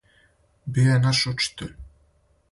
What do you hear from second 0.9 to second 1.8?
наш учитељ.